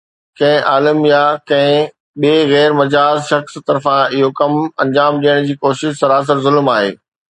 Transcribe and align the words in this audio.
ڪنهن 0.39 0.61
عالم 0.69 1.03
يا 1.09 1.19
ڪنهن 1.51 2.25
ٻئي 2.25 2.39
غير 2.53 2.77
مجاز 2.81 3.21
شخص 3.29 3.61
طرفان 3.71 4.03
اهو 4.09 4.35
ڪم 4.43 4.59
انجام 4.85 5.25
ڏيڻ 5.27 5.49
جي 5.51 5.61
ڪوشش 5.65 6.05
سراسر 6.05 6.47
ظلم 6.51 6.77
آهي. 6.79 6.95